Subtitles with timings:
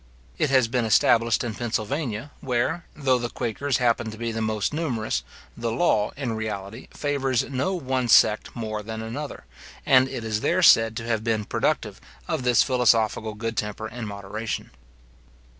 [0.39, 4.73] It has been established in Pennsylvania, where, though the quakers happen to be the most
[4.73, 5.21] numerous,
[5.55, 9.45] the law, in reality, favours no one sect more than another;
[9.85, 14.07] and it is there said to have been productive of this philosophical good temper and
[14.07, 14.71] moderation.